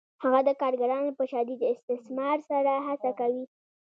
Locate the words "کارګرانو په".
0.61-1.23